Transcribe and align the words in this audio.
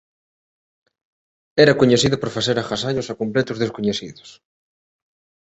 Era 1.63 1.77
coñecida 1.81 2.17
por 2.21 2.33
facer 2.37 2.55
agasallos 2.57 3.07
a 3.11 3.13
completos 3.21 3.61
descoñecidos. 3.63 4.29